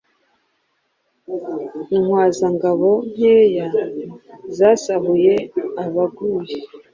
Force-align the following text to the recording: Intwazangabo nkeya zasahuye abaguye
Intwazangabo 1.95 2.91
nkeya 3.11 3.67
zasahuye 4.57 5.33
abaguye 5.83 6.55